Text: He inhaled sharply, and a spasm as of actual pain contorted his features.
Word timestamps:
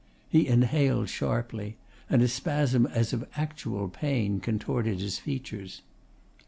He 0.27 0.47
inhaled 0.47 1.09
sharply, 1.09 1.77
and 2.09 2.23
a 2.23 2.27
spasm 2.27 2.87
as 2.87 3.13
of 3.13 3.27
actual 3.35 3.87
pain 3.87 4.39
contorted 4.39 4.99
his 4.99 5.19
features. 5.19 5.83